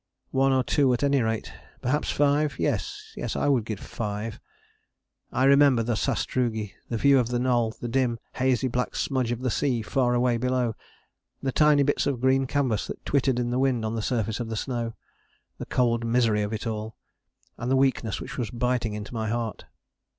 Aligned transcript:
One 0.31 0.51
or 0.51 0.63
two 0.63 0.91
at 0.95 1.03
any 1.03 1.21
rate 1.21 1.53
perhaps 1.79 2.09
five? 2.09 2.55
Yes 2.57 3.13
I 3.35 3.47
would 3.47 3.65
give 3.65 3.79
five. 3.79 4.39
I 5.31 5.43
remember 5.43 5.83
the 5.83 5.93
sastrugi, 5.95 6.73
the 6.89 6.97
view 6.97 7.19
of 7.19 7.27
the 7.27 7.37
Knoll, 7.37 7.75
the 7.79 7.87
dim 7.87 8.17
hazy 8.33 8.67
black 8.67 8.95
smudge 8.95 9.31
of 9.31 9.41
the 9.43 9.51
sea 9.51 9.83
far 9.83 10.15
away 10.15 10.37
below: 10.37 10.73
the 11.43 11.51
tiny 11.51 11.83
bits 11.83 12.07
of 12.07 12.19
green 12.19 12.47
canvas 12.47 12.87
that 12.87 13.05
twittered 13.05 13.37
in 13.37 13.51
the 13.51 13.59
wind 13.59 13.85
on 13.85 13.93
the 13.93 14.01
surface 14.01 14.39
of 14.39 14.49
the 14.49 14.57
snow: 14.57 14.95
the 15.59 15.67
cold 15.67 16.03
misery 16.03 16.41
of 16.41 16.51
it 16.51 16.65
all, 16.65 16.95
and 17.59 17.69
the 17.69 17.75
weakness 17.75 18.19
which 18.19 18.39
was 18.39 18.49
biting 18.49 18.95
into 18.95 19.13
my 19.13 19.29
heart. 19.29 19.65